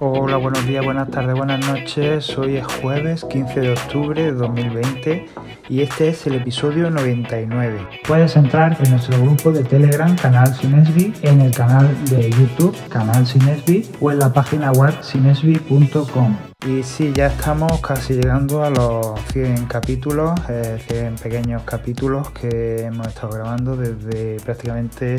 Hola, 0.00 0.36
buenos 0.36 0.64
días, 0.64 0.84
buenas 0.84 1.10
tardes, 1.10 1.34
buenas 1.34 1.66
noches. 1.66 2.38
Hoy 2.38 2.58
es 2.58 2.64
jueves 2.80 3.24
15 3.24 3.58
de 3.58 3.72
octubre 3.72 4.22
de 4.22 4.30
2020 4.30 5.26
y 5.68 5.82
este 5.82 6.10
es 6.10 6.24
el 6.28 6.36
episodio 6.36 6.88
99. 6.88 7.80
Puedes 8.06 8.36
entrar 8.36 8.76
en 8.80 8.92
nuestro 8.92 9.20
grupo 9.20 9.50
de 9.50 9.64
Telegram, 9.64 10.14
Canal 10.14 10.54
Sinesbi, 10.54 11.12
en 11.22 11.40
el 11.40 11.52
canal 11.52 11.92
de 12.04 12.30
YouTube, 12.30 12.76
Canal 12.88 13.26
Sinesbi, 13.26 13.90
o 14.00 14.12
en 14.12 14.20
la 14.20 14.32
página 14.32 14.70
web 14.70 14.94
sinesbi.com. 15.02 16.36
Y 16.64 16.84
sí, 16.84 17.12
ya 17.12 17.26
estamos 17.26 17.80
casi 17.80 18.14
llegando 18.14 18.62
a 18.62 18.70
los 18.70 19.20
100 19.32 19.66
capítulos, 19.66 20.38
100 20.46 20.56
eh, 20.56 21.12
pequeños 21.20 21.64
capítulos 21.64 22.30
que 22.30 22.82
hemos 22.82 23.08
estado 23.08 23.32
grabando 23.32 23.76
desde 23.76 24.36
prácticamente 24.44 25.16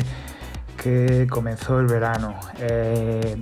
que 0.82 1.26
comenzó 1.28 1.78
el 1.80 1.86
verano. 1.86 2.34
Eh, 2.58 3.36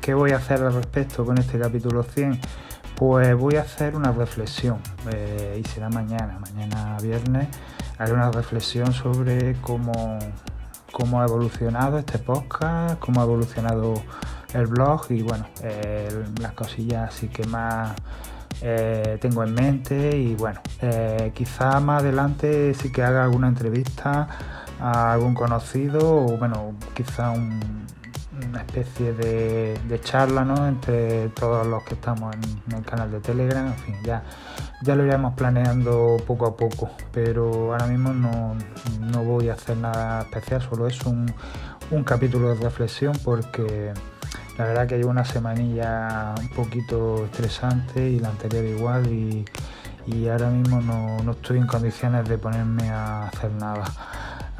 ¿Qué 0.00 0.14
voy 0.14 0.30
a 0.30 0.36
hacer 0.36 0.62
al 0.62 0.72
respecto 0.72 1.26
con 1.26 1.36
este 1.36 1.58
capítulo 1.58 2.02
100? 2.02 2.40
Pues 2.96 3.36
voy 3.36 3.56
a 3.56 3.60
hacer 3.60 3.94
una 3.94 4.12
reflexión 4.12 4.78
eh, 5.12 5.60
y 5.62 5.68
será 5.68 5.90
mañana, 5.90 6.38
mañana 6.38 6.96
viernes, 7.02 7.48
haré 7.98 8.14
una 8.14 8.30
reflexión 8.30 8.94
sobre 8.94 9.56
cómo, 9.60 10.18
cómo 10.90 11.20
ha 11.20 11.26
evolucionado 11.26 11.98
este 11.98 12.18
podcast, 12.18 12.98
cómo 12.98 13.20
ha 13.20 13.24
evolucionado 13.24 13.94
el 14.54 14.66
blog 14.68 15.06
y 15.10 15.20
bueno, 15.20 15.46
las 16.40 16.52
cosillas 16.52 17.14
así 17.14 17.28
que 17.28 17.46
más 17.46 17.94
eh, 18.62 19.18
tengo 19.20 19.44
en 19.44 19.52
mente 19.52 20.16
y 20.16 20.34
bueno, 20.34 20.60
eh, 20.80 21.30
quizá 21.34 21.78
más 21.80 22.02
adelante 22.02 22.72
sí 22.72 22.90
que 22.90 23.02
haga 23.02 23.24
alguna 23.24 23.48
entrevista 23.48 24.28
a 24.80 25.12
algún 25.12 25.34
conocido 25.34 26.24
o 26.24 26.38
bueno, 26.38 26.72
quizá 26.94 27.30
un, 27.30 27.60
una 28.46 28.60
especie 28.60 29.12
de, 29.12 30.00
charla 30.02 30.44
¿no? 30.44 30.66
entre 30.66 31.28
todos 31.30 31.66
los 31.66 31.82
que 31.84 31.94
estamos 31.94 32.34
en, 32.34 32.74
el 32.76 32.84
canal 32.84 33.10
de 33.10 33.20
Telegram. 33.20 33.66
En 33.66 33.74
fin, 33.74 33.96
ya, 34.04 34.22
ya 34.82 34.94
lo 34.94 35.04
iremos 35.04 35.34
planeando 35.34 36.16
poco 36.26 36.46
a 36.46 36.56
poco, 36.56 36.90
pero 37.12 37.72
ahora 37.72 37.86
mismo 37.86 38.12
no, 38.12 39.24
voy 39.24 39.48
a 39.48 39.54
hacer 39.54 39.76
nada 39.76 40.22
especial, 40.22 40.62
solo 40.62 40.86
es 40.86 41.00
un, 41.02 41.32
capítulo 42.04 42.54
de 42.54 42.54
reflexión 42.54 43.12
porque 43.24 43.92
la 44.56 44.64
verdad 44.64 44.86
que 44.86 44.96
llevo 44.96 45.10
una 45.10 45.24
semanilla 45.24 46.34
un 46.40 46.48
poquito 46.50 47.24
estresante 47.24 48.08
y 48.08 48.20
la 48.20 48.28
anterior 48.28 48.64
igual 48.64 49.06
y, 49.06 49.44
ahora 50.28 50.50
mismo 50.50 50.80
no 50.80 51.32
estoy 51.32 51.58
en 51.58 51.66
condiciones 51.68 52.28
de 52.28 52.36
ponerme 52.36 52.90
a 52.90 53.28
hacer 53.28 53.52
nada. 53.52 53.84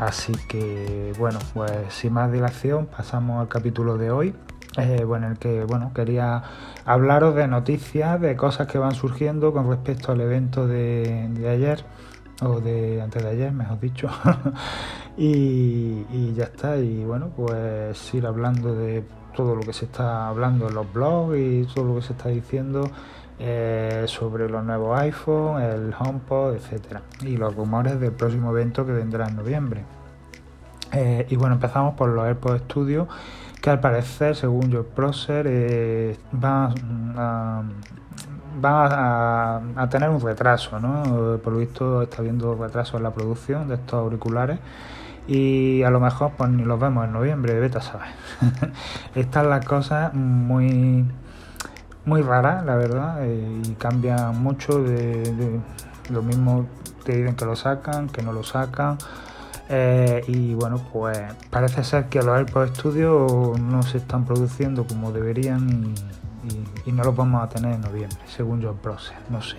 Así 0.01 0.33
que 0.49 1.13
bueno, 1.19 1.39
pues 1.53 1.71
sin 1.91 2.15
más 2.15 2.33
dilación 2.33 2.87
pasamos 2.87 3.39
al 3.39 3.49
capítulo 3.49 3.99
de 3.99 4.11
hoy. 4.11 4.35
Eh, 4.79 5.05
bueno, 5.05 5.27
en 5.27 5.33
el 5.33 5.39
que 5.39 5.65
bueno, 5.65 5.93
quería 5.95 6.43
hablaros 6.87 7.35
de 7.35 7.47
noticias, 7.47 8.19
de 8.19 8.35
cosas 8.35 8.67
que 8.67 8.79
van 8.79 8.95
surgiendo 8.95 9.53
con 9.53 9.69
respecto 9.69 10.13
al 10.13 10.23
evento 10.23 10.67
de, 10.67 11.47
ayer, 11.47 11.85
o 12.41 12.61
de 12.61 13.03
antes 13.03 13.23
de 13.23 13.29
ayer, 13.29 13.53
mejor 13.53 13.79
dicho. 13.79 14.09
y, 15.19 16.33
ya 16.33 16.45
está, 16.45 16.79
y 16.79 17.05
bueno, 17.05 17.29
pues 17.37 18.15
ir 18.15 18.27
hablando 18.27 18.75
de 18.75 19.05
todo 19.37 19.55
lo 19.55 19.61
que 19.61 19.75
se 19.75 19.85
está 19.85 20.29
hablando 20.29 20.69
en 20.69 20.77
los 20.77 20.91
blogs 20.91 21.37
y 21.37 21.67
todo 21.75 21.85
lo 21.85 21.97
que 21.97 22.03
se 22.03 22.15
está 22.15 22.31
diciendo 22.31 22.91
eh, 23.43 24.05
sobre 24.07 24.51
los 24.51 24.63
nuevos 24.63 25.01
iPhone, 25.01 25.63
el 25.63 25.95
HomePod, 25.99 26.57
etcétera, 26.57 27.01
y 27.23 27.39
los 27.39 27.55
rumores 27.55 27.99
del 27.99 28.13
próximo 28.13 28.51
evento 28.51 28.85
que 28.85 28.93
vendrá 28.93 29.29
en 29.29 29.37
noviembre. 29.37 29.83
Eh, 30.93 31.27
y 31.31 31.37
bueno, 31.37 31.55
empezamos 31.55 31.95
por 31.95 32.11
los 32.11 32.23
AirPods 32.27 32.65
Studio, 32.65 33.09
que 33.63 33.71
al 33.71 33.81
parecer, 33.81 34.37
según 34.37 34.71
George 34.71 34.91
Prosser, 34.95 35.47
eh, 35.49 36.19
van, 36.33 36.75
a, 37.17 37.63
tener 39.89 40.11
un 40.11 40.21
retraso, 40.21 40.79
¿no? 40.79 41.39
Por 41.39 41.55
lo 41.55 41.61
visto 41.61 42.03
está 42.03 42.19
habiendo 42.19 42.55
retraso 42.55 42.99
en 42.99 43.05
la 43.05 43.15
producción 43.15 43.69
de 43.69 43.77
estos 43.77 43.95
auriculares 43.95 44.59
y 45.27 45.83
a 45.83 45.91
lo 45.91 46.01
mejor 46.01 46.33
pues 46.37 46.51
ni 46.51 46.65
los 46.65 46.79
vemos 46.79 47.07
en 47.07 47.13
noviembre, 47.13 47.59
vete 47.59 47.79
a 47.79 47.83
saber. 47.83 48.09
Están 49.15 49.49
las 49.49 49.65
cosas 49.65 50.13
muy 50.13 51.07
muy 52.05 52.23
rara, 52.23 52.63
la 52.63 52.77
verdad, 52.77 53.25
eh, 53.25 53.63
y 53.65 53.73
cambia 53.75 54.31
mucho 54.31 54.83
de, 54.83 55.61
lo 56.11 56.23
mismo 56.23 56.67
te 57.05 57.17
dicen 57.17 57.35
que 57.37 57.45
lo 57.45 57.57
sacan, 57.57 58.09
que 58.09 58.23
no 58.23 58.33
lo 58.33 58.43
sacan. 58.43 58.99
Eh, 59.69 60.25
y 60.27 60.55
bueno, 60.55 60.81
pues 60.93 61.19
parece 61.49 61.85
ser 61.85 62.07
que 62.07 62.19
los 62.23 62.37
AirPods 62.37 62.77
Studio 62.77 63.55
no 63.61 63.83
se 63.85 63.99
están 63.99 64.25
produciendo 64.25 64.85
como 64.85 65.13
deberían 65.13 65.95
y, 66.87 66.91
no 66.91 67.05
los 67.05 67.15
vamos 67.15 67.45
a 67.45 67.49
tener 67.49 67.75
en 67.75 67.83
noviembre, 67.83 68.19
según 68.27 68.61
John 68.61 68.77
Prosser, 68.83 69.17
no 69.29 69.41
sé. 69.43 69.59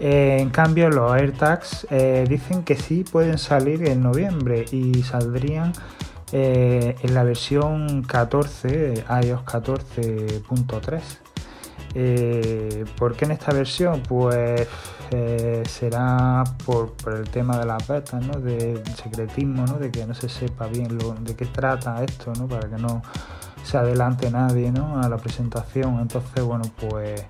Eh, 0.00 0.38
en 0.40 0.50
cambio, 0.50 0.90
los 0.90 1.12
AirTags 1.12 1.86
dicen 2.28 2.64
que 2.64 2.74
sí 2.74 3.04
pueden 3.04 3.38
salir 3.38 3.86
en 3.86 4.02
noviembre 4.02 4.64
y 4.72 5.02
saldrían 5.04 5.72
en 6.32 7.14
la 7.14 7.22
versión 7.22 8.02
14, 8.02 9.04
iOS 9.22 9.44
14.3. 9.44 11.00
Eh, 11.94 12.84
¿Por 12.96 13.16
qué 13.16 13.24
en 13.24 13.32
esta 13.32 13.52
versión? 13.52 14.02
Pues 14.02 14.66
eh, 15.10 15.62
será 15.68 16.44
por, 16.64 16.94
el 17.08 17.28
tema 17.28 17.58
de 17.58 17.66
las 17.66 17.86
betas, 17.86 18.24
¿no? 18.24 18.38
De 18.40 18.82
secretismo, 18.94 19.64
¿no? 19.66 19.74
De 19.74 19.90
que 19.90 20.06
no 20.06 20.14
se 20.14 20.28
sepa 20.28 20.66
bien 20.66 20.98
de 20.98 21.34
qué 21.34 21.46
trata 21.46 22.02
esto, 22.04 22.32
¿no? 22.38 22.46
Para 22.46 22.68
que 22.68 22.76
no 22.76 23.02
se 23.64 23.76
adelante 23.76 24.30
nadie, 24.30 24.70
¿no? 24.70 25.00
A 25.00 25.08
la 25.08 25.16
presentación. 25.16 25.98
Entonces, 26.00 26.44
bueno, 26.44 26.64
pues 26.80 27.24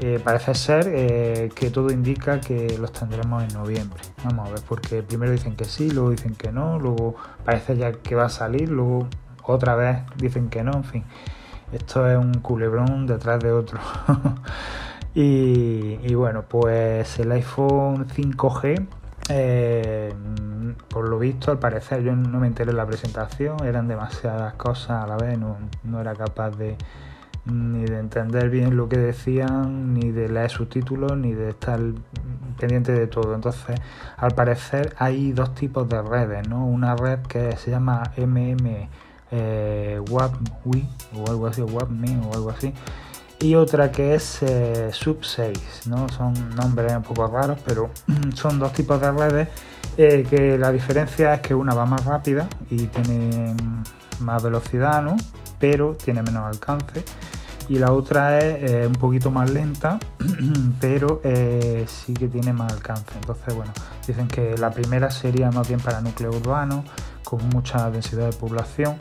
eh, 0.00 0.20
parece 0.22 0.54
ser 0.54 1.50
que 1.50 1.70
todo 1.70 1.90
indica 1.90 2.40
que 2.40 2.76
los 2.78 2.92
tendremos 2.92 3.44
en 3.44 3.54
noviembre. 3.54 4.00
Vamos 4.24 4.48
a 4.48 4.52
ver, 4.52 4.60
porque 4.68 5.02
primero 5.02 5.30
dicen 5.30 5.54
que 5.54 5.64
sí, 5.64 5.90
luego 5.90 6.10
dicen 6.10 6.34
que 6.34 6.50
no, 6.50 6.78
luego 6.80 7.14
parece 7.44 7.76
ya 7.76 7.92
que 7.92 8.16
va 8.16 8.24
a 8.24 8.28
salir, 8.28 8.68
luego 8.68 9.08
otra 9.44 9.76
vez 9.76 9.98
dicen 10.16 10.48
que 10.48 10.64
no, 10.64 10.72
en 10.72 10.84
fin. 10.84 11.04
Esto 11.74 12.08
es 12.08 12.16
un 12.16 12.34
culebrón 12.34 13.04
detrás 13.04 13.40
de 13.40 13.50
otro. 13.50 13.80
y, 15.14 16.14
bueno, 16.14 16.44
pues 16.48 17.18
el 17.18 17.32
iPhone 17.32 18.06
5G, 18.06 18.86
eh, 19.30 20.14
por 20.88 21.08
lo 21.08 21.18
visto, 21.18 21.50
al 21.50 21.58
parecer, 21.58 22.04
yo 22.04 22.14
no 22.14 22.38
me 22.38 22.46
enteré 22.46 22.70
en 22.70 22.76
la 22.76 22.86
presentación, 22.86 23.56
eran 23.64 23.88
demasiadas 23.88 24.54
cosas 24.54 25.02
a 25.02 25.06
la 25.08 25.16
vez, 25.16 25.36
no, 25.36 26.00
era 26.00 26.14
capaz 26.14 26.50
de 26.50 26.76
ni 27.46 27.84
de 27.84 27.98
entender 27.98 28.48
bien 28.50 28.76
lo 28.76 28.88
que 28.88 28.96
decían, 28.96 29.94
ni 29.94 30.12
de 30.12 30.28
leer 30.28 30.50
subtítulos, 30.50 31.16
ni 31.16 31.32
de 31.32 31.50
estar 31.50 31.80
pendiente 32.58 32.92
de 32.92 33.08
todo. 33.08 33.34
Entonces, 33.34 33.80
al 34.16 34.30
parecer 34.30 34.94
hay 34.96 35.32
dos 35.32 35.54
tipos 35.56 35.88
de 35.88 36.00
redes, 36.00 36.48
¿no? 36.48 36.64
Una 36.64 36.94
red 36.94 37.18
que 37.22 37.56
se 37.56 37.72
llama 37.72 38.04
MM 38.16 38.88
eh, 39.30 40.00
WAPWI 40.08 40.88
o 41.16 41.30
algo 41.30 41.46
así, 41.46 41.62
WAPME 41.62 42.20
o 42.26 42.34
algo 42.34 42.50
así. 42.50 42.72
Y 43.44 43.56
otra 43.56 43.90
que 43.90 44.14
es 44.14 44.42
eh, 44.42 44.90
Sub6, 44.90 45.86
¿no? 45.86 46.08
Son 46.08 46.32
nombres 46.56 46.94
un 46.96 47.02
poco 47.02 47.26
raros, 47.26 47.58
pero 47.64 47.90
son 48.34 48.58
dos 48.58 48.72
tipos 48.72 49.00
de 49.00 49.12
redes 49.12 49.48
eh, 49.98 50.26
que 50.28 50.56
la 50.56 50.72
diferencia 50.72 51.34
es 51.34 51.40
que 51.40 51.54
una 51.54 51.74
va 51.74 51.84
más 51.84 52.06
rápida 52.06 52.48
y 52.70 52.86
tiene 52.86 53.54
más 54.20 54.42
velocidad, 54.42 55.02
¿no? 55.02 55.16
Pero 55.58 55.94
tiene 55.94 56.22
menos 56.22 56.44
alcance. 56.44 57.04
Y 57.68 57.78
la 57.78 57.92
otra 57.92 58.38
es 58.38 58.70
eh, 58.70 58.86
un 58.86 58.94
poquito 58.94 59.30
más 59.30 59.50
lenta, 59.50 59.98
pero 60.80 61.20
sí 61.86 62.14
que 62.14 62.28
tiene 62.28 62.54
más 62.54 62.72
alcance. 62.72 63.12
Entonces, 63.14 63.54
bueno, 63.54 63.72
dicen 64.06 64.28
que 64.28 64.56
la 64.56 64.70
primera 64.70 65.10
sería 65.10 65.50
más 65.50 65.68
bien 65.68 65.80
para 65.80 66.00
núcleo 66.00 66.30
urbano, 66.30 66.82
con 67.24 67.48
mucha 67.48 67.90
densidad 67.90 68.30
de 68.30 68.36
población 68.36 68.96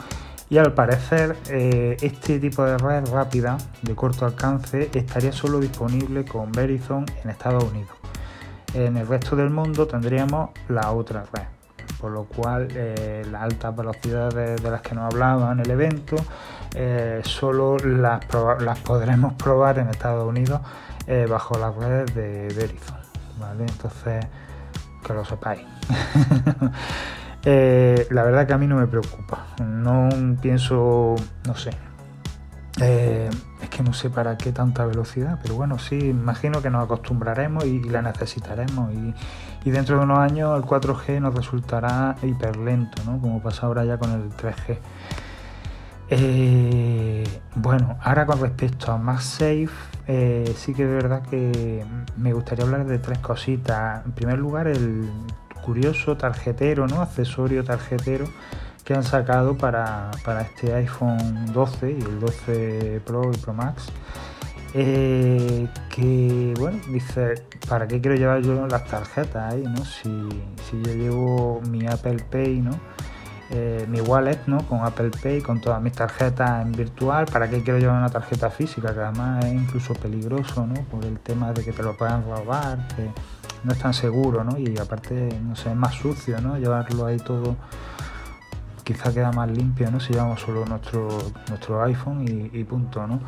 y 0.49 0.57
al 0.57 0.73
parecer 0.73 1.35
eh, 1.49 1.97
este 2.01 2.39
tipo 2.39 2.63
de 2.63 2.77
red 2.77 3.09
rápida 3.11 3.57
de 3.81 3.95
corto 3.95 4.25
alcance 4.25 4.89
estaría 4.93 5.31
solo 5.31 5.59
disponible 5.59 6.25
con 6.25 6.51
Verizon 6.51 7.05
en 7.23 7.29
Estados 7.29 7.63
Unidos. 7.63 7.95
En 8.73 8.97
el 8.97 9.07
resto 9.07 9.35
del 9.35 9.49
mundo 9.49 9.87
tendríamos 9.87 10.51
la 10.67 10.91
otra 10.91 11.23
red, 11.33 11.45
por 11.99 12.11
lo 12.11 12.25
cual 12.25 12.67
eh, 12.71 13.25
las 13.31 13.43
altas 13.43 13.75
velocidades 13.75 14.61
de 14.61 14.71
las 14.71 14.81
que 14.81 14.93
nos 14.93 15.11
hablaba 15.11 15.51
en 15.51 15.59
el 15.59 15.71
evento 15.71 16.15
eh, 16.75 17.21
solo 17.23 17.77
las, 17.77 18.21
las, 18.59 18.79
podremos 18.79 19.33
probar 19.33 19.79
en 19.79 19.89
Estados 19.89 20.27
Unidos 20.27 20.61
bajo 21.29 21.57
las 21.57 21.75
redes 21.75 22.15
de 22.15 22.47
Verizon. 22.55 22.97
Entonces, 23.59 24.25
que 25.05 25.13
lo 25.13 25.25
sepáis. 25.25 25.61
Eh, 27.45 28.07
la 28.09 28.23
verdad 28.23 28.47
que 28.47 28.53
a 28.53 28.57
mí 28.57 28.67
no 28.67 28.77
me 28.77 28.87
preocupa. 28.87 29.47
No 29.59 30.09
pienso, 30.41 31.15
no 31.45 31.55
sé. 31.55 31.71
Eh, 32.81 33.29
es 33.61 33.69
que 33.69 33.83
no 33.83 33.93
sé 33.93 34.09
para 34.09 34.35
qué 34.37 34.51
tanta 34.51 34.85
velocidad, 34.85 35.39
pero 35.41 35.55
bueno, 35.55 35.77
sí, 35.77 35.95
imagino 36.09 36.61
que 36.61 36.69
nos 36.69 36.83
acostumbraremos 36.83 37.65
y, 37.65 37.79
la 37.83 38.01
necesitaremos. 38.01 38.91
Y, 38.93 39.69
dentro 39.69 39.97
de 39.97 40.03
unos 40.03 40.19
años 40.19 40.57
el 40.57 40.63
4G 40.67 41.21
nos 41.21 41.33
resultará 41.35 42.15
hiper 42.21 42.57
lento, 42.57 43.01
¿no? 43.05 43.19
Como 43.19 43.41
pasa 43.41 43.67
ahora 43.67 43.85
ya 43.85 43.97
con 43.97 44.11
el 44.11 44.29
3G. 44.31 44.77
Eh, 46.09 47.23
bueno, 47.55 47.97
ahora 48.01 48.25
con 48.25 48.39
respecto 48.39 48.91
a 48.91 49.19
eh, 50.05 50.53
sí 50.57 50.73
que 50.73 50.83
es 50.83 50.89
verdad 50.89 51.23
que 51.23 51.85
me 52.17 52.33
gustaría 52.33 52.65
hablar 52.65 52.85
de 52.85 52.99
tres 52.99 53.19
cositas. 53.19 54.05
En 54.05 54.11
primer 54.11 54.37
lugar, 54.37 54.67
el 54.67 55.09
curioso 55.63 56.17
tarjetero, 56.17 56.87
¿no? 56.87 57.01
Accesorio 57.01 57.63
tarjetero 57.63 58.25
que 58.83 58.93
han 58.93 59.03
sacado 59.03 59.57
para, 59.57 60.11
este 60.41 60.73
iPhone 60.73 61.51
12 61.53 61.91
y 61.91 62.01
el 62.01 62.19
12 62.19 63.01
Pro 63.05 63.31
y 63.33 63.37
Pro 63.37 63.53
Max. 63.53 63.87
Eh, 64.75 65.67
que 65.95 66.53
bueno, 66.59 66.79
dice, 66.89 67.35
¿para 67.69 67.87
qué 67.87 68.01
quiero 68.01 68.17
llevar 68.17 68.41
yo 68.41 68.67
las 68.67 68.85
tarjetas 68.85 69.53
ahí? 69.53 69.63
¿no? 69.63 69.85
Si, 69.85 70.29
si 70.69 70.81
yo 70.81 70.93
llevo 70.93 71.61
mi 71.69 71.85
Apple 71.87 72.23
Pay, 72.29 72.61
¿no? 72.61 72.79
Eh, 73.55 73.85
mi 73.87 74.01
wallet 74.01 74.39
¿no? 74.47 74.65
con 74.67 74.83
Apple 74.83 75.11
Pay, 75.21 75.41
con 75.41 75.61
todas 75.61 75.79
mis 75.79 75.93
tarjetas 75.93 76.65
en 76.65 76.71
virtual, 76.71 77.25
¿para 77.31 77.47
qué 77.47 77.61
quiero 77.61 77.77
llevar 77.77 77.97
una 77.97 78.09
tarjeta 78.09 78.49
física? 78.49 78.93
Que 78.95 79.01
además 79.01 79.45
es 79.45 79.53
incluso 79.53 79.93
peligroso, 79.93 80.65
¿no? 80.65 80.73
Por 80.85 81.05
el 81.05 81.19
tema 81.19 81.53
de 81.53 81.63
que 81.63 81.71
te 81.71 81.83
lo 81.83 81.95
puedan 81.95 82.23
robar, 82.23 82.87
que 82.95 83.11
no 83.63 83.71
es 83.71 83.79
tan 83.79 83.93
seguro, 83.93 84.43
¿no? 84.43 84.57
Y 84.57 84.77
aparte, 84.77 85.29
no 85.41 85.55
sé, 85.55 85.69
es 85.69 85.75
más 85.75 85.95
sucio, 85.95 86.39
¿no? 86.41 86.57
Llevarlo 86.57 87.05
ahí 87.05 87.17
todo 87.17 87.55
quizá 88.83 89.13
queda 89.13 89.31
más 89.31 89.49
limpio, 89.49 89.89
¿no? 89.89 89.99
Si 89.99 90.13
llevamos 90.13 90.41
solo 90.41 90.65
nuestro, 90.65 91.07
nuestro 91.49 91.81
iPhone 91.83 92.25
y, 92.53 92.63
punto, 92.63 93.07
¿no? 93.07 93.19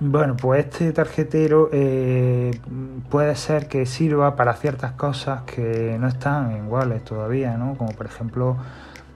Bueno, 0.00 0.34
pues 0.34 0.64
este 0.64 0.92
tarjetero 0.92 1.68
eh, 1.72 2.58
puede 3.10 3.36
ser 3.36 3.68
que 3.68 3.84
sirva 3.84 4.34
para 4.34 4.54
ciertas 4.54 4.92
cosas 4.92 5.42
que 5.42 5.98
no 6.00 6.08
están 6.08 6.52
en 6.52 6.68
Wallet 6.68 7.00
todavía, 7.00 7.58
¿no? 7.58 7.76
Como 7.76 7.92
por 7.92 8.06
ejemplo 8.06 8.56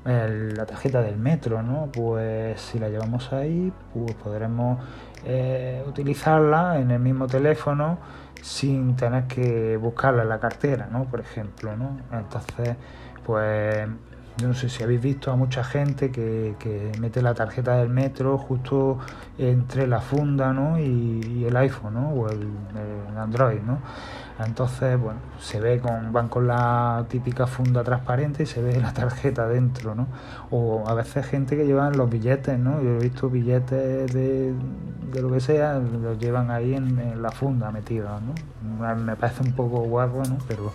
la 0.04 0.66
tarjeta 0.66 1.00
del 1.00 1.16
metro, 1.16 1.62
¿no? 1.62 1.88
Pues 1.92 2.60
si 2.60 2.78
la 2.78 2.88
llevamos 2.88 3.32
ahí, 3.32 3.72
pues 3.92 4.14
podremos 4.14 4.78
eh, 5.24 5.82
utilizarla 5.86 6.78
en 6.78 6.90
el 6.90 7.00
mismo 7.00 7.26
teléfono 7.26 7.98
sin 8.42 8.96
tener 8.96 9.24
que 9.24 9.76
buscarla 9.78 10.22
en 10.22 10.28
la 10.28 10.38
cartera, 10.38 10.88
¿no? 10.90 11.04
Por 11.04 11.20
ejemplo, 11.20 11.76
¿no? 11.76 11.98
Entonces, 12.12 12.76
pues 13.24 13.88
yo 14.36 14.48
no 14.48 14.54
sé 14.54 14.68
si 14.68 14.82
habéis 14.82 15.00
visto 15.00 15.30
a 15.30 15.36
mucha 15.36 15.62
gente 15.62 16.10
que, 16.10 16.92
mete 17.00 17.22
la 17.22 17.34
tarjeta 17.34 17.76
del 17.76 17.88
metro 17.88 18.36
justo 18.36 18.98
entre 19.38 19.86
la 19.86 20.00
funda 20.00 20.52
¿no? 20.52 20.78
y, 20.78 21.44
el 21.46 21.56
iPhone 21.56 21.94
¿no? 21.94 22.08
o 22.10 22.28
el, 22.28 22.48
Android. 23.16 23.60
¿no? 23.60 23.78
Entonces, 24.38 24.98
bueno, 24.98 25.20
se 25.40 25.60
ve 25.60 25.78
con, 25.78 26.12
van 26.12 26.28
con 26.28 26.46
la 26.46 27.06
típica 27.08 27.46
funda 27.46 27.84
transparente 27.84 28.42
y 28.42 28.46
se 28.46 28.60
ve 28.62 28.80
la 28.80 28.92
tarjeta 28.92 29.46
dentro, 29.46 29.94
¿no? 29.94 30.08
O 30.50 30.88
a 30.88 30.94
veces 30.94 31.26
gente 31.26 31.56
que 31.56 31.66
llevan 31.66 31.96
los 31.96 32.10
billetes, 32.10 32.58
¿no? 32.58 32.82
Yo 32.82 32.96
he 32.96 32.98
visto 32.98 33.30
billetes 33.30 34.12
de, 34.12 34.54
lo 35.14 35.30
que 35.30 35.40
sea, 35.40 35.78
los 35.78 36.18
llevan 36.18 36.50
ahí 36.50 36.74
en, 36.74 37.22
la 37.22 37.30
funda 37.30 37.70
metidos, 37.70 38.20
¿no? 38.22 38.94
Me 38.96 39.16
parece 39.16 39.42
un 39.44 39.52
poco 39.52 39.80
guapo, 39.80 40.22
¿no? 40.28 40.38
Pero, 40.48 40.72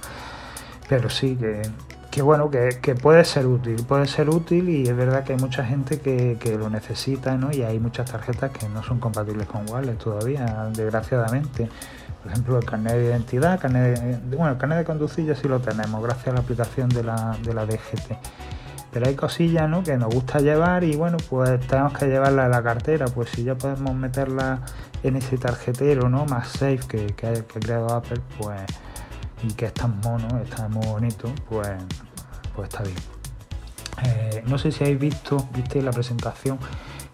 pero 0.87 1.09
sí 1.09 1.35
que 1.35 1.63
que 2.09 2.23
bueno, 2.23 2.49
que, 2.49 2.95
puede 2.95 3.23
ser 3.23 3.45
útil, 3.45 3.83
puede 3.87 4.07
ser 4.07 4.29
útil 4.29 4.69
y 4.69 4.87
es 4.87 4.95
verdad 4.95 5.23
que 5.23 5.33
hay 5.33 5.39
mucha 5.39 5.63
gente 5.63 5.99
que, 5.99 6.57
lo 6.57 6.69
necesita, 6.69 7.37
¿no? 7.37 7.51
Y 7.51 7.61
hay 7.61 7.79
muchas 7.79 8.11
tarjetas 8.11 8.51
que 8.51 8.67
no 8.67 8.81
son 8.83 8.99
compatibles 8.99 9.47
con 9.47 9.69
Wallet 9.69 9.95
todavía, 9.95 10.69
desgraciadamente. 10.73 11.69
Por 12.23 12.31
ejemplo, 12.31 12.57
el 12.57 12.65
carnet 12.65 12.93
de 12.93 13.05
identidad, 13.05 13.59
carnet 13.59 14.21
bueno, 14.29 14.49
el 14.49 14.57
carnet 14.57 14.79
de 14.79 14.85
conducir 14.85 15.25
ya 15.25 15.35
sí 15.35 15.47
lo 15.47 15.59
tenemos, 15.59 16.03
gracias 16.03 16.27
a 16.27 16.33
la 16.33 16.39
aplicación 16.41 16.89
de 16.89 17.03
la, 17.03 17.37
de 17.43 17.53
la 17.53 17.65
DGT. 17.65 18.17
Pero 18.91 19.07
hay 19.07 19.15
cosillas 19.15 19.69
¿no? 19.69 19.83
que 19.83 19.95
nos 19.97 20.13
gusta 20.13 20.39
llevar 20.39 20.83
y 20.83 20.95
bueno, 20.95 21.17
pues 21.29 21.59
tenemos 21.67 21.93
que 21.97 22.07
llevarla 22.07 22.45
en 22.45 22.51
la 22.51 22.63
cartera. 22.63 23.05
Pues 23.05 23.29
si 23.29 23.43
ya 23.43 23.55
podemos 23.55 23.93
meterla 23.93 24.61
en 25.03 25.15
ese 25.15 25.37
tarjetero 25.37 26.09
¿no? 26.09 26.25
más 26.25 26.47
safe 26.47 26.79
que, 26.87 27.05
que 27.07 27.27
ha 27.27 27.43
creado 27.43 27.93
Apple, 27.93 28.19
pues 28.39 28.61
y 29.43 29.53
que 29.53 29.65
es 29.65 29.73
tan 29.73 29.99
mono, 30.01 30.27
está 30.43 30.67
muy 30.67 30.85
bonito, 30.85 31.31
pues, 31.49 31.69
pues 32.55 32.69
está 32.69 32.83
bien. 32.83 32.97
Eh, 34.03 34.43
no 34.47 34.57
sé 34.57 34.71
si 34.71 34.83
habéis 34.83 34.99
visto, 34.99 35.47
viste 35.53 35.81
la 35.81 35.91
presentación, 35.91 36.57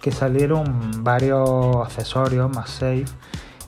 que 0.01 0.11
salieron 0.11 1.03
varios 1.03 1.77
accesorios 1.83 2.49
más 2.49 2.69
safe, 2.69 3.05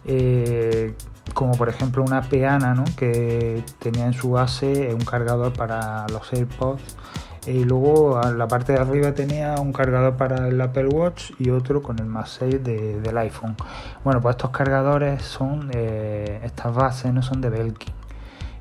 eh, 0.06 0.96
como 1.34 1.54
por 1.54 1.70
ejemplo 1.70 2.04
una 2.04 2.22
peana 2.22 2.84
que 2.96 3.64
tenía 3.80 4.06
en 4.06 4.14
su 4.14 4.32
base 4.32 4.94
un 4.94 5.06
cargador 5.06 5.54
para 5.54 6.08
los 6.10 6.32
AirPods 6.34 6.98
y 7.46 7.64
luego 7.64 8.22
en 8.22 8.38
la 8.38 8.48
parte 8.48 8.74
de 8.74 8.80
arriba 8.80 9.14
tenía 9.14 9.56
un 9.56 9.72
cargador 9.72 10.18
para 10.18 10.48
el 10.48 10.60
Apple 10.60 10.88
Watch 10.88 11.32
y 11.40 11.50
otro 11.50 11.82
con 11.82 11.98
el 12.00 12.06
MagSafe 12.06 12.60
de, 12.60 13.00
del 13.00 13.18
iPhone. 13.18 13.56
Bueno, 14.04 14.20
pues 14.22 14.36
estos 14.36 14.52
cargadores 14.52 15.22
son, 15.22 15.72
eh, 15.74 16.42
estas 16.44 16.76
bases 16.76 17.14
no 17.14 17.22
son 17.22 17.40
de 17.40 17.50
Belkin 17.50 17.94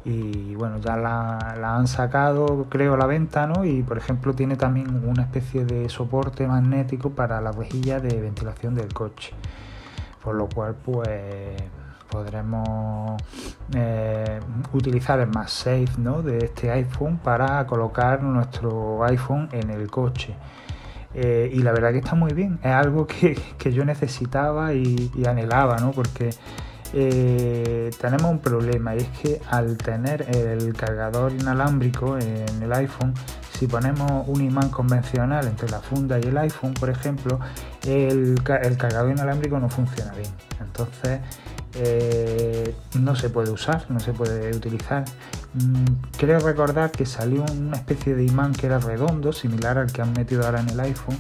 y 0.07 0.55
bueno, 0.55 0.79
ya 0.79 0.97
la, 0.97 1.77
han 1.77 1.89
sacado 1.89 2.67
creo 2.71 2.95
a 2.95 2.97
la 2.97 3.07
venta, 3.07 3.49
¿no? 3.49 3.65
Y 3.65 3.83
por 3.83 3.99
ejemplo 3.99 4.35
tiene 4.35 4.55
también 4.55 5.05
una 5.05 5.25
especie 5.25 5.65
de 5.65 5.89
soporte 5.89 6.47
magnético 6.47 7.11
para 7.11 7.41
la 7.41 7.51
rejilla 7.51 7.99
de 7.99 8.21
ventilación 8.21 8.77
del 8.77 8.95
coche, 8.95 9.33
por 10.23 10.37
lo 10.37 10.49
cual 10.49 10.77
pues 10.77 11.09
podremos 12.37 13.23
eh, 13.75 14.41
utilizar 14.73 15.21
el 15.21 15.29
más 15.29 15.51
safe 15.51 15.93
¿no? 15.99 16.23
de 16.23 16.39
este 16.39 16.71
iPhone 16.71 17.19
para 17.19 17.67
colocar 17.67 18.23
nuestro 18.23 19.05
iPhone 19.05 19.49
en 19.53 19.71
el 19.71 19.91
coche. 19.91 20.35
Eh, 21.15 21.51
y 21.53 21.61
la 21.61 21.73
verdad 21.73 21.93
que 21.93 21.99
está 21.99 22.15
muy 22.15 22.35
bien, 22.35 22.59
es 22.63 22.73
algo 22.73 23.07
que, 23.07 23.39
yo 23.73 23.85
necesitaba 23.85 24.75
y, 24.75 25.11
anhelaba, 25.27 25.79
¿no? 25.79 25.93
porque 25.93 26.31
eh, 26.93 27.91
tenemos 27.99 28.31
un 28.31 28.39
problema 28.41 28.95
y 28.95 28.99
es 28.99 29.09
que 29.21 29.41
al 29.51 29.79
tener 29.79 30.27
el 30.35 30.75
cargador 30.75 31.33
inalámbrico 31.33 32.19
en 32.19 32.63
el 32.63 32.73
iPhone, 32.73 33.15
si 33.59 33.67
ponemos 33.67 34.29
un 34.29 34.43
imán 34.43 34.69
convencional 34.69 35.47
entre 35.47 35.71
la 35.71 35.81
funda 35.81 36.19
y 36.19 36.25
el 36.25 36.37
iPhone, 36.37 36.75
por 36.75 36.91
ejemplo, 36.91 37.41
el, 37.87 38.43
cargador 38.43 39.11
inalámbrico 39.11 39.59
no 39.59 39.71
funciona 39.71 40.13
bien. 40.13 40.31
Entonces, 40.61 41.21
eh, 41.77 42.75
no 42.99 43.17
se 43.17 43.31
puede 43.31 43.51
usar, 43.51 43.87
no 43.91 44.01
se 44.01 44.13
puede 44.13 44.55
utilizar. 44.57 45.05
Mm, 45.55 45.85
creo 46.19 46.41
recordar 46.41 46.91
que 46.91 47.07
salió 47.07 47.45
una 47.53 47.77
especie 47.77 48.15
de 48.15 48.25
imán 48.25 48.53
que 48.53 48.67
era 48.67 48.79
redondo, 48.79 49.33
similar 49.33 49.79
al 49.79 49.93
que 49.93 50.03
han 50.03 50.13
metido 50.13 50.45
ahora 50.45 50.61
en 50.61 50.71
el 50.71 50.81
iPhone, 50.81 51.17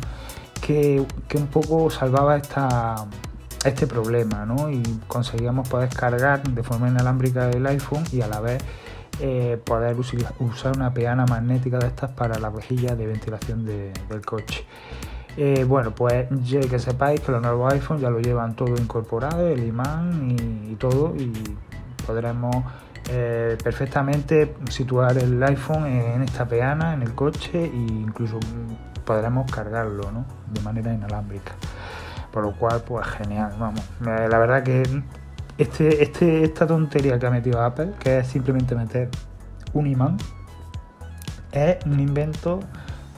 que 0.60 1.06
un 1.34 1.46
poco 1.46 1.90
salvaba 1.90 2.36
esta, 2.36 3.06
este 3.66 3.86
problema 3.86 4.46
¿no? 4.46 4.70
y 4.70 4.82
conseguíamos 5.06 5.68
poder 5.68 5.88
cargar 5.88 6.42
de 6.42 6.62
forma 6.62 6.88
inalámbrica 6.88 7.50
el 7.50 7.66
iPhone 7.66 8.04
y 8.12 8.20
a 8.20 8.28
la 8.28 8.40
vez 8.40 8.62
eh, 9.20 9.60
poder 9.64 9.96
usar 9.96 10.76
una 10.76 10.92
peana 10.92 11.26
magnética 11.26 11.78
de 11.78 11.86
estas 11.86 12.10
para 12.10 12.38
la 12.38 12.50
rejilla 12.50 12.94
de 12.94 13.06
ventilación 13.06 13.64
del 13.64 14.24
coche. 14.24 14.64
Eh, 15.36 15.64
bueno, 15.64 15.94
pues 15.94 16.28
que 16.70 16.78
sepáis 16.78 17.20
que 17.20 17.30
los 17.30 17.42
nuevos 17.42 17.72
iPhones 17.72 18.02
ya 18.02 18.10
lo 18.10 18.20
llevan 18.20 18.56
todo 18.56 18.74
incorporado, 18.76 19.46
el 19.46 19.64
imán 19.64 20.34
y, 20.70 20.74
todo, 20.76 21.14
y 21.14 21.30
podremos 22.06 22.56
eh, 23.10 23.58
perfectamente 23.62 24.54
situar 24.70 25.18
el 25.18 25.42
iPhone 25.42 25.86
en 25.86 26.22
esta 26.22 26.46
peana, 26.46 26.94
en 26.94 27.02
el 27.02 27.14
coche, 27.14 27.64
e 27.64 27.66
incluso 27.66 28.40
podremos 29.04 29.50
cargarlo 29.50 30.10
¿no? 30.10 30.24
de 30.52 30.60
manera 30.62 30.92
inalámbrica. 30.92 31.52
Por 32.32 32.42
lo 32.42 32.52
cual, 32.52 32.82
pues 32.86 33.06
genial, 33.06 33.54
vamos. 33.58 33.82
La 34.00 34.38
verdad 34.38 34.62
que 34.62 34.82
este, 35.58 36.02
este, 36.02 36.44
esta 36.44 36.66
tontería 36.66 37.18
que 37.18 37.26
ha 37.26 37.30
metido 37.30 37.62
Apple, 37.62 37.92
que 37.98 38.18
es 38.18 38.26
simplemente 38.26 38.74
meter 38.74 39.08
un 39.72 39.86
imán, 39.86 40.18
es 41.52 41.84
un 41.86 42.00
invento 42.00 42.60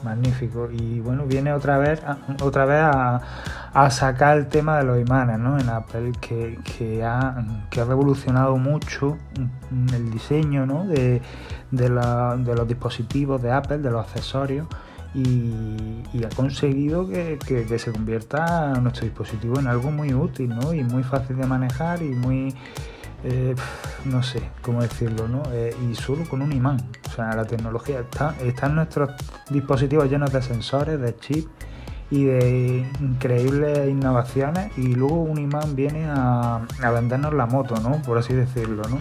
magnífico. 0.03 0.69
Y 0.71 0.99
bueno, 0.99 1.25
viene 1.25 1.53
otra 1.53 1.77
vez, 1.77 2.01
otra 2.41 2.65
vez 2.65 2.81
a, 2.81 3.89
sacar 3.91 4.37
el 4.37 4.47
tema 4.47 4.77
de 4.77 4.83
los 4.83 4.99
imanes 4.99 5.39
¿no? 5.39 5.59
en 5.59 5.69
Apple, 5.69 6.11
que, 6.21 7.03
ha, 7.03 7.43
revolucionado 7.71 8.57
mucho 8.57 9.17
el 9.93 10.11
diseño 10.11 10.65
¿no? 10.65 10.85
de, 10.85 11.21
de 11.71 11.89
los 11.89 12.67
dispositivos 12.67 13.41
de 13.41 13.51
Apple, 13.51 13.79
de 13.79 13.91
los 13.91 14.05
accesorios 14.05 14.67
y, 15.13 16.23
ha 16.23 16.29
conseguido 16.35 17.07
que, 17.07 17.39
se 17.77 17.91
convierta 17.91 18.73
nuestro 18.79 19.05
dispositivo 19.05 19.59
en 19.59 19.67
algo 19.67 19.91
muy 19.91 20.13
útil 20.13 20.49
¿no? 20.49 20.73
y 20.73 20.83
muy 20.83 21.03
fácil 21.03 21.37
de 21.37 21.47
manejar 21.47 22.01
y 22.01 22.09
muy, 22.09 22.55
eh, 23.23 23.55
no 24.05 24.23
sé 24.23 24.41
cómo 24.61 24.81
decirlo, 24.81 25.27
¿no? 25.27 25.43
Eh, 25.51 25.75
y 25.89 25.95
solo 25.95 26.27
con 26.27 26.41
un 26.41 26.51
imán. 26.51 26.77
O 27.07 27.15
sea, 27.15 27.35
la 27.35 27.45
tecnología 27.45 27.99
está, 27.99 28.35
está 28.41 28.67
en 28.67 28.75
nuestros 28.75 29.11
dispositivos 29.49 30.09
llenos 30.09 30.31
de 30.31 30.41
sensores, 30.41 30.99
de 30.99 31.15
chips 31.17 31.49
y 32.11 32.25
de 32.25 32.85
increíbles 33.01 33.87
innovaciones 33.89 34.75
y 34.77 34.95
luego 34.95 35.21
un 35.21 35.37
imán 35.37 35.75
viene 35.75 36.05
a, 36.07 36.61
vendernos 36.93 37.33
la 37.33 37.45
moto, 37.45 37.75
¿no? 37.81 38.01
Por 38.01 38.17
así 38.17 38.33
decirlo, 38.33 38.83
¿no? 38.89 38.99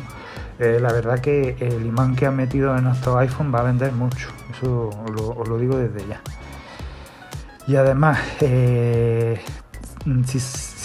Eh, 0.58 0.78
la 0.80 0.92
verdad 0.92 1.20
que 1.20 1.56
el 1.60 1.86
imán 1.86 2.16
que 2.16 2.26
han 2.26 2.36
metido 2.36 2.76
en 2.76 2.84
nuestro 2.84 3.16
iPhone 3.18 3.54
va 3.54 3.60
a 3.60 3.62
vender 3.62 3.92
mucho, 3.92 4.28
eso 4.50 4.90
os 4.90 5.48
lo, 5.48 5.58
digo 5.58 5.76
desde 5.76 6.06
ya. 6.06 6.20
Y 7.66 7.76
además, 7.76 8.18
eh, 8.40 9.40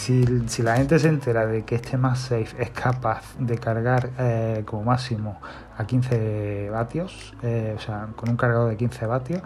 si, 0.04 0.62
la 0.64 0.76
gente 0.76 1.00
se 1.00 1.08
entera 1.08 1.46
de 1.46 1.64
que 1.64 1.76
este 1.76 1.98
MagSafe 1.98 2.62
es 2.62 2.72
capaz 2.72 3.24
de 3.40 3.58
cargar 3.58 4.10
eh, 4.20 4.64
como 4.66 4.84
máximo 4.84 5.40
a 5.78 5.86
15 5.86 6.70
vatios, 6.70 7.34
eh, 7.42 7.74
o 7.78 7.80
sea, 7.80 8.10
con 8.18 8.30
un 8.30 8.36
cargador 8.36 8.70
de 8.70 8.76
15 8.76 9.06
vatios, 9.06 9.42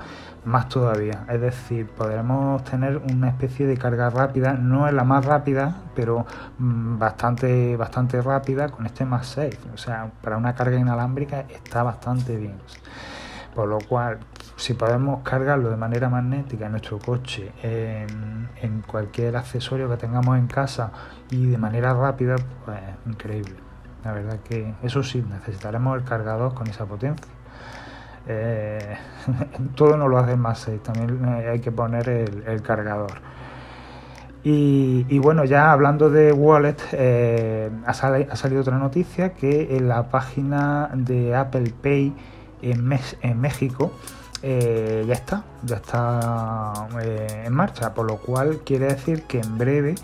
más 0.45 0.67
todavía. 0.67 1.25
Es 1.29 1.41
decir, 1.41 1.87
podremos 1.87 2.63
tener 2.63 2.97
una 2.97 3.29
especie 3.29 3.67
de 3.67 3.77
carga 3.77 4.09
rápida, 4.09 4.53
no 4.53 4.87
es 4.87 4.93
la 4.95 5.03
más 5.03 5.25
rápida, 5.25 5.75
pero 5.95 6.25
mm, 6.57 6.97
bastante, 6.97 7.77
bastante 7.77 8.19
rápida 8.21 8.69
con 8.69 8.87
este 8.87 9.05
MagSafe. 9.05 9.59
O 9.75 9.77
sea, 9.77 10.09
para 10.23 10.37
una 10.37 10.55
carga 10.55 10.77
inalámbrica 10.79 11.41
está 11.49 11.83
bastante 11.83 12.35
bien. 12.35 12.55
Por 13.53 13.67
lo 13.67 13.77
cual, 13.79 14.19
si 14.57 14.73
podemos 14.73 15.21
cargarlo 15.21 15.69
de 15.69 15.77
manera 15.77 16.09
magnética 16.09 16.65
en 16.65 16.71
nuestro 16.71 16.97
coche, 16.97 17.51
en, 17.61 18.81
cualquier 18.87 19.37
accesorio 19.37 19.89
que 19.89 19.97
tengamos 19.97 20.37
en 20.37 20.47
casa 20.47 20.91
y 21.29 21.45
de 21.45 21.57
manera 21.57 21.93
rápida, 21.93 22.35
pues 22.65 22.79
increíble. 23.05 23.55
La 24.03 24.13
verdad 24.13 24.39
que 24.39 24.73
eso 24.81 25.03
sí, 25.03 25.23
necesitaremos 25.29 25.97
el 25.97 26.03
cargador 26.03 26.53
con 26.53 26.67
esa 26.67 26.85
potencia. 26.85 27.27
Eh, 28.27 28.97
todo 29.75 29.95
no 29.95 30.07
lo 30.07 30.17
hace 30.17 30.35
más 30.35 30.69
también 30.83 31.23
hay 31.25 31.59
que 31.59 31.71
poner 31.71 32.09
el, 32.09 32.61
cargador. 32.63 33.13
Y, 34.43 35.19
bueno, 35.19 35.43
ya 35.43 35.73
hablando 35.73 36.09
de 36.09 36.31
wallet, 36.31 36.77
eh, 36.93 37.69
ha, 37.85 37.93
salido 37.93 38.61
otra 38.61 38.77
noticia 38.77 39.33
que 39.33 39.75
en 39.75 39.89
la 39.89 40.09
página 40.09 40.89
de 40.93 41.35
Apple 41.35 41.73
Pay 41.81 42.13
en, 42.61 42.97
en 43.21 43.41
México 43.41 43.91
eh, 44.43 45.03
ya 45.07 45.13
está, 45.15 45.43
ya 45.63 45.77
está 45.77 46.87
eh, 47.01 47.43
en 47.45 47.53
marcha, 47.53 47.93
por 47.93 48.05
lo 48.05 48.17
cual 48.17 48.59
quiere 48.63 48.85
decir 48.87 49.23
que 49.23 49.39
en 49.39 49.57
breve 49.57 49.95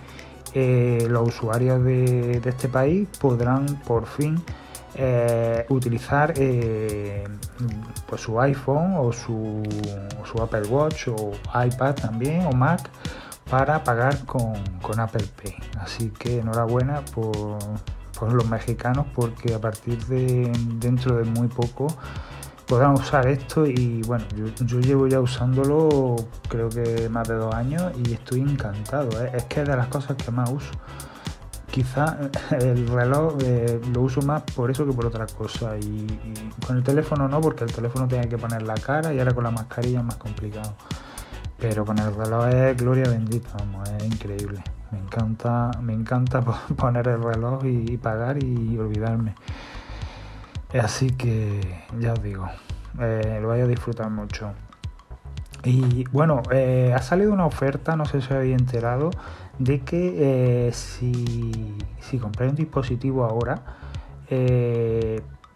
eh, 0.54 1.06
los 1.10 1.30
usuarios 1.30 1.84
de, 1.84 2.42
este 2.44 2.68
país 2.68 3.08
podrán 3.20 3.66
por 3.86 4.06
fin 4.06 4.44
utilizar 5.70 6.36
pues 8.08 8.22
su 8.22 8.40
iPhone 8.40 8.94
o 8.98 9.12
su, 9.12 9.64
Apple 10.42 10.68
Watch 10.68 11.08
o 11.08 11.32
iPad 11.66 11.96
también 11.96 12.46
o 12.46 12.52
Mac 12.52 12.90
para 13.50 13.84
pagar 13.84 14.26
con, 14.26 14.54
Apple 15.00 15.26
Pay. 15.42 15.56
Así 15.80 16.12
que 16.12 16.40
enhorabuena 16.40 17.02
por, 17.06 17.58
por 18.20 18.34
los 18.34 18.48
mexicanos 18.48 19.08
porque 19.16 19.56
a 19.56 19.60
partir 19.60 19.98
de 20.06 20.52
dentro 20.80 21.18
de 21.18 21.24
muy 21.24 21.48
poco 21.48 21.88
podrán 22.74 22.94
usar 22.94 23.28
esto 23.28 23.68
y 23.68 24.02
bueno, 24.02 24.26
yo, 24.66 24.80
llevo 24.80 25.06
ya 25.06 25.20
usándolo 25.20 26.16
creo 26.50 26.70
que 26.70 27.08
más 27.08 27.28
de 27.28 27.36
dos 27.36 27.54
años 27.54 27.92
y 28.04 28.14
estoy 28.14 28.42
encantado, 28.42 29.24
¿eh? 29.24 29.30
es 29.32 29.44
que 29.44 29.62
es 29.62 29.68
de 29.68 29.78
las 29.78 29.86
cosas 29.90 30.18
que 30.18 30.32
más 30.32 30.50
uso. 30.50 30.72
Quizá 31.70 32.18
el 32.60 32.88
reloj 32.88 33.38
eh, 33.44 33.80
lo 33.94 34.02
uso 34.02 34.24
más 34.24 34.42
por 34.42 34.72
eso 34.72 34.88
que 34.88 34.92
por 34.92 35.06
otra 35.06 35.28
cosa 35.28 35.78
y, 35.78 36.08
con 36.66 36.78
el 36.78 36.84
teléfono 36.84 37.28
no, 37.28 37.40
porque 37.42 37.64
el 37.64 37.72
teléfono 37.72 38.08
tiene 38.08 38.28
que 38.28 38.40
poner 38.40 38.64
la 38.64 38.74
cara 38.74 39.14
y 39.14 39.20
ahora 39.20 39.36
con 39.36 39.44
la 39.44 39.52
mascarilla 39.52 40.00
es 40.00 40.06
más 40.06 40.18
complicado. 40.18 40.74
Pero 41.60 41.86
con 41.86 42.00
el 42.00 42.12
reloj 42.16 42.48
es 42.48 42.76
gloria 42.76 43.04
bendita, 43.08 43.50
vamos, 43.60 43.88
es 43.88 44.04
increíble. 44.04 44.64
Me 44.92 44.98
encanta, 44.98 45.70
me 45.80 45.94
encanta 45.94 46.42
poner 46.76 47.08
el 47.08 47.22
reloj 47.22 47.66
y 47.66 47.98
pagar 47.98 48.44
y 48.44 48.76
olvidarme. 48.80 49.36
Así 50.80 51.12
que 51.12 51.62
ya 52.00 52.14
os 52.14 52.24
digo, 52.24 52.48
eh, 53.00 53.40
lo 53.42 53.50
voy 53.50 53.60
a 53.60 53.68
disfrutar 53.68 54.10
mucho. 54.10 54.54
Y 55.64 56.04
bueno, 56.12 56.42
eh, 56.52 56.94
ha 56.96 57.02
salido 57.02 57.32
una 57.32 57.46
oferta, 57.46 57.96
no 57.96 58.06
sé 58.06 58.22
si 58.22 58.28
os 58.28 58.32
habéis 58.32 58.60
enterado, 58.60 59.12
de 59.60 59.82
que 59.82 60.68
eh, 60.68 60.72
si, 60.74 61.78
si, 62.00 62.18
compráis 62.18 62.52
un 62.52 62.58
dispositivo 62.58 63.24
ahora, 63.24 63.62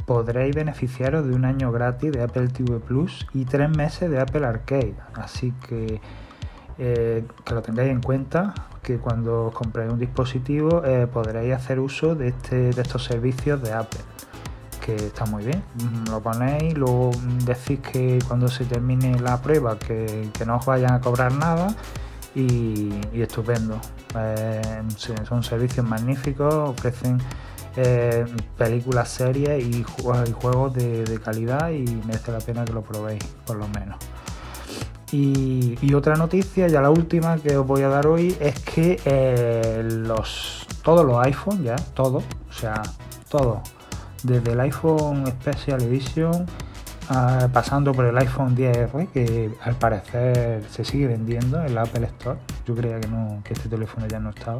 podréis 0.05 0.55
beneficiaros 0.55 1.25
de 1.25 1.33
un 1.33 1.45
año 1.45 1.71
gratis 1.71 2.11
de 2.11 2.21
Apple 2.21 2.47
TV 2.49 2.79
Plus 2.79 3.27
y 3.33 3.45
tres 3.45 3.69
meses 3.69 4.11
de 4.11 4.19
Apple 4.19 4.45
Arcade. 4.45 4.93
Así 5.15 5.51
que 5.67 5.99
que 6.77 7.55
lo 7.55 7.63
tengáis 7.63 7.89
en 7.89 8.01
cuenta, 8.01 8.53
que 8.83 8.99
cuando 8.99 9.51
compréis 9.51 9.91
un 9.91 9.97
dispositivo 9.97 10.83
podréis 11.11 11.55
hacer 11.55 11.79
uso 11.79 12.13
de, 12.13 12.27
este, 12.27 12.71
de 12.71 12.81
estos 12.83 13.03
servicios 13.03 13.63
de 13.63 13.73
Apple 13.73 14.01
que 14.87 14.95
está 14.95 15.25
muy 15.25 15.43
bien. 15.43 15.61
Lo 16.09 16.21
ponéis, 16.21 16.73
luego 16.77 17.11
decís 17.43 17.79
que 17.91 18.19
cuando 18.25 18.47
se 18.47 18.63
termine 18.63 19.19
la 19.19 19.41
prueba 19.41 19.77
que, 19.77 20.29
no 20.45 20.55
os 20.55 20.65
vayan 20.65 20.93
a 20.93 21.01
cobrar 21.01 21.33
nada 21.33 21.75
y, 22.33 22.89
estupendo. 23.13 23.81
Eh, 24.15 24.81
son 25.27 25.43
servicios 25.43 25.85
magníficos, 25.85 26.53
ofrecen 26.53 27.19
eh, 27.75 28.25
películas, 28.57 29.09
series 29.09 29.61
y, 29.61 29.83
juegos 29.83 30.73
de, 30.73 31.19
calidad 31.21 31.69
y 31.71 31.83
merece 32.05 32.31
la 32.31 32.39
pena 32.39 32.63
que 32.63 32.71
lo 32.71 32.81
probéis, 32.81 33.23
por 33.45 33.57
lo 33.57 33.67
menos. 33.67 33.97
Y, 35.11 35.93
otra 35.93 36.15
noticia, 36.15 36.69
ya 36.69 36.81
la 36.81 36.91
última 36.91 37.37
que 37.37 37.57
os 37.57 37.67
voy 37.67 37.81
a 37.81 37.89
dar 37.89 38.07
hoy, 38.07 38.37
es 38.39 38.57
que 38.61 39.01
eh, 39.03 39.83
los, 39.85 40.65
todos 40.81 41.05
los 41.05 41.17
iPhones, 41.25 41.63
ya, 41.63 41.75
todos, 41.75 42.23
o 42.49 42.53
sea, 42.53 42.81
todos, 43.29 43.59
desde 44.23 44.51
el 44.51 44.59
iPhone 44.59 45.25
Special 45.27 45.81
Edition 45.81 46.45
ah, 47.09 47.47
pasando 47.51 47.93
por 47.93 48.05
el 48.05 48.17
iPhone 48.17 48.55
10R 48.55 49.07
que 49.09 49.51
al 49.63 49.75
parecer 49.75 50.63
se 50.69 50.83
sigue 50.83 51.07
vendiendo 51.07 51.63
en 51.63 51.75
la 51.75 51.83
Apple 51.83 52.05
Store. 52.05 52.39
Yo 52.65 52.75
creía 52.75 52.99
que 52.99 53.07
no 53.07 53.41
que 53.43 53.53
este 53.53 53.69
teléfono 53.69 54.07
ya 54.07 54.19
no 54.19 54.29
estaba, 54.29 54.59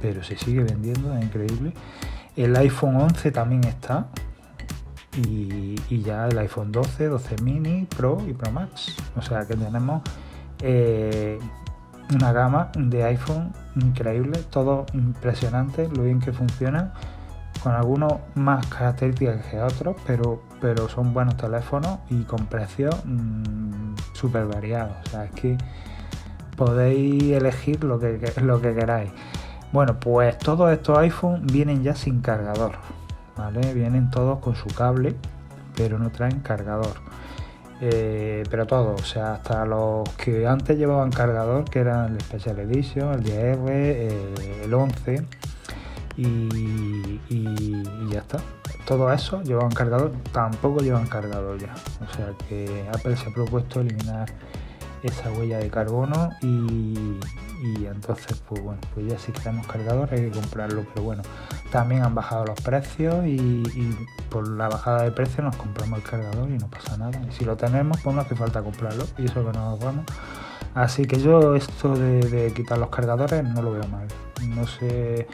pero 0.00 0.22
se 0.22 0.36
sigue 0.36 0.62
vendiendo, 0.62 1.16
es 1.16 1.24
increíble. 1.24 1.72
El 2.36 2.56
iPhone 2.56 2.96
11 2.96 3.32
también 3.32 3.64
está 3.64 4.08
y, 5.16 6.02
ya 6.02 6.26
el 6.26 6.38
iPhone 6.38 6.70
12, 6.70 7.06
12 7.06 7.42
mini, 7.42 7.86
Pro 7.96 8.18
y 8.28 8.32
Pro 8.32 8.52
Max. 8.52 8.94
O 9.16 9.22
sea 9.22 9.46
que 9.46 9.56
tenemos 9.56 10.02
eh, 10.62 11.38
una 12.14 12.32
gama 12.32 12.70
de 12.76 13.04
iPhone 13.04 13.52
increíble, 13.76 14.38
todo 14.50 14.86
impresionante, 14.92 15.88
lo 15.88 16.04
bien 16.04 16.20
que 16.20 16.32
funciona 16.32 16.94
con 17.62 17.72
algunos 17.72 18.14
más 18.34 18.66
características 18.66 19.46
que 19.46 19.60
otros, 19.60 19.96
pero, 20.06 20.42
pero 20.60 20.88
son 20.88 21.12
buenos 21.12 21.36
teléfonos 21.36 21.98
y 22.10 22.22
con 22.22 22.46
precios 22.46 22.94
mm, 23.04 23.94
súper 24.12 24.46
variados. 24.46 24.96
O 25.06 25.10
sea, 25.10 25.24
es 25.24 25.30
que 25.32 25.58
podéis 26.56 27.32
elegir 27.32 27.84
lo 27.84 27.98
que, 27.98 28.20
lo 28.42 28.60
que 28.60 28.74
queráis. 28.74 29.10
Bueno, 29.72 29.98
pues 30.00 30.38
todos 30.38 30.72
estos 30.72 30.98
iPhones 30.98 31.52
vienen 31.52 31.82
ya 31.82 31.94
sin 31.94 32.20
cargador, 32.20 32.72
¿vale? 33.36 33.74
Vienen 33.74 34.10
todos 34.10 34.38
con 34.38 34.54
su 34.54 34.68
cable, 34.68 35.14
pero 35.76 35.98
no 35.98 36.10
traen 36.10 36.40
cargador. 36.40 36.94
Eh, 37.80 38.42
pero 38.50 38.66
todos, 38.66 39.00
o 39.00 39.04
sea, 39.04 39.34
hasta 39.34 39.64
los 39.64 40.08
que 40.16 40.46
antes 40.46 40.76
llevaban 40.76 41.10
cargador, 41.10 41.64
que 41.64 41.78
eran 41.80 42.14
el 42.14 42.20
Special 42.20 42.58
Edition, 42.58 43.14
el 43.14 43.22
10R, 43.22 43.68
eh, 43.68 44.62
el 44.64 44.74
11 44.74 45.24
y, 46.18 47.80
ya 48.10 48.20
está. 48.20 48.38
Todo 48.86 49.12
eso 49.12 49.42
llevaban 49.42 49.70
cargador, 49.70 50.12
tampoco 50.32 50.80
llevan 50.80 51.06
cargador 51.06 51.58
ya. 51.58 51.74
O 52.04 52.14
sea 52.14 52.32
que 52.48 52.88
Apple 52.92 53.16
se 53.16 53.28
ha 53.28 53.32
propuesto 53.32 53.80
eliminar 53.80 54.28
esa 55.02 55.30
huella 55.30 55.58
de 55.58 55.70
carbono 55.70 56.30
y, 56.42 57.18
entonces 57.86 58.40
pues 58.48 58.62
bueno, 58.62 58.80
pues 58.94 59.06
ya 59.06 59.18
si 59.18 59.32
queremos 59.32 59.66
cargador 59.66 60.08
hay 60.12 60.22
que 60.22 60.30
comprarlo, 60.30 60.84
pero 60.92 61.04
bueno, 61.04 61.22
también 61.70 62.02
han 62.02 62.14
bajado 62.14 62.44
los 62.46 62.60
precios 62.60 63.24
y, 63.26 63.62
por 64.30 64.48
la 64.48 64.68
bajada 64.68 65.04
de 65.04 65.12
precio 65.12 65.42
nos 65.42 65.56
compramos 65.56 66.00
el 66.00 66.04
cargador 66.04 66.50
y 66.50 66.58
no 66.58 66.68
pasa 66.68 66.96
nada. 66.96 67.20
Y 67.28 67.32
si 67.32 67.44
lo 67.44 67.56
tenemos, 67.56 67.98
pues 68.02 68.14
no 68.14 68.22
hace 68.22 68.34
falta 68.34 68.62
comprarlo 68.62 69.04
y 69.16 69.26
eso 69.26 69.44
que 69.44 69.56
nos 69.56 69.78
vamos. 69.80 70.04
Así 70.74 71.06
que 71.06 71.18
yo 71.18 71.54
esto 71.54 71.94
de, 71.96 72.20
de 72.20 72.52
quitar 72.52 72.78
los 72.78 72.90
cargadores 72.90 73.42
no 73.42 73.62
lo 73.62 73.72
veo 73.72 73.88
mal. 73.88 74.06
No 74.48 74.66
sé 74.66 75.26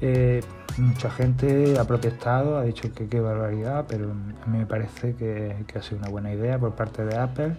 eh, 0.00 0.42
mucha 0.78 1.10
gente 1.10 1.78
ha 1.78 1.84
protestado, 1.84 2.58
ha 2.58 2.62
dicho 2.64 2.92
que 2.92 3.08
qué 3.08 3.20
barbaridad, 3.20 3.86
pero 3.88 4.10
a 4.10 4.46
mí 4.46 4.58
me 4.58 4.66
parece 4.66 5.14
que, 5.14 5.64
ha 5.74 5.82
sido 5.82 5.98
una 5.98 6.08
buena 6.08 6.32
idea 6.32 6.58
por 6.58 6.74
parte 6.74 7.04
de 7.04 7.16
Apple. 7.16 7.56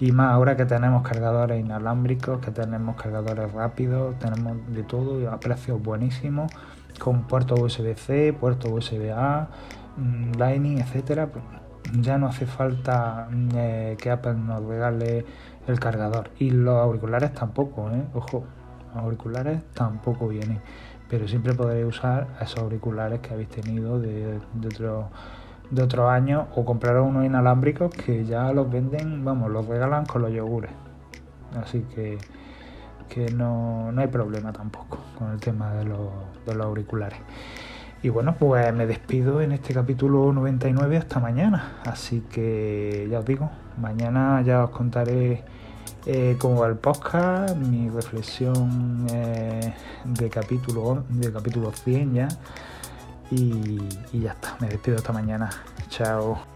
Y 0.00 0.12
más 0.12 0.32
ahora 0.32 0.56
que 0.56 0.64
tenemos 0.64 1.06
cargadores 1.06 1.60
inalámbricos, 1.60 2.40
que 2.40 2.50
tenemos 2.50 2.96
cargadores 2.96 3.52
rápidos, 3.52 4.18
tenemos 4.18 4.56
de 4.74 4.82
todo 4.82 5.30
a 5.30 5.38
precios 5.38 5.80
buenísimos, 5.82 6.50
con 6.98 7.26
puerto 7.26 7.54
USB-C, 7.54 8.32
puerto 8.32 8.70
USB-A, 8.70 9.48
mm, 9.96 10.32
Lightning, 10.38 10.78
etcétera. 10.78 11.28
Pues 11.28 11.44
ya 12.00 12.18
no 12.18 12.26
hace 12.26 12.46
falta 12.46 13.28
eh, 13.54 13.96
que 14.00 14.10
Apple 14.10 14.34
nos 14.34 14.64
regale 14.64 15.24
el 15.66 15.78
cargador. 15.78 16.30
Y 16.38 16.50
los 16.50 16.76
auriculares 16.76 17.32
tampoco, 17.32 17.90
¿eh? 17.90 18.04
ojo, 18.14 18.44
auriculares 18.94 19.62
tampoco 19.74 20.28
vienen 20.28 20.60
pero 21.14 21.28
siempre 21.28 21.54
podréis 21.54 21.86
usar 21.86 22.26
esos 22.40 22.58
auriculares 22.58 23.20
que 23.20 23.32
habéis 23.32 23.48
tenido 23.48 24.00
de, 24.00 24.40
de 24.52 24.66
otros 24.66 25.04
de 25.70 25.80
otro 25.80 26.10
años 26.10 26.46
o 26.56 26.64
comprar 26.64 27.00
unos 27.00 27.24
inalámbricos 27.24 27.94
que 27.94 28.24
ya 28.24 28.52
los 28.52 28.68
venden, 28.68 29.24
vamos, 29.24 29.48
los 29.48 29.64
regalan 29.64 30.06
con 30.06 30.22
los 30.22 30.32
yogures. 30.32 30.72
Así 31.56 31.84
que 31.94 32.18
que 33.08 33.30
no, 33.30 33.92
hay 33.96 34.08
problema 34.08 34.52
tampoco 34.52 34.98
con 35.16 35.30
el 35.30 35.38
tema 35.38 35.72
de 35.74 35.84
los, 35.84 36.10
de 36.46 36.54
los 36.56 36.66
auriculares. 36.66 37.20
Y 38.02 38.08
bueno, 38.08 38.34
pues 38.36 38.74
me 38.74 38.86
despido 38.86 39.40
en 39.40 39.52
este 39.52 39.72
capítulo 39.72 40.32
99 40.32 40.96
hasta 40.96 41.20
mañana. 41.20 41.78
Así 41.84 42.22
que 42.22 43.06
ya 43.08 43.20
os 43.20 43.24
digo, 43.24 43.50
mañana 43.78 44.42
ya 44.42 44.64
os 44.64 44.70
contaré 44.70 45.44
eh, 46.06 46.36
cómo 46.38 46.60
va 46.60 46.68
el 46.68 46.76
podcast, 46.76 47.56
mi 47.56 47.88
reflexión 47.88 49.06
eh, 49.10 49.74
de, 50.04 50.30
capítulo, 50.30 51.04
de 51.08 51.32
capítulo 51.32 51.72
100 51.72 52.14
ya. 52.14 52.28
y 53.30 53.78
ya 54.12 54.32
está, 54.32 54.56
me 54.60 54.68
despido 54.68 54.96
hasta 54.98 55.12
mañana. 55.12 55.50
Chao. 55.88 56.53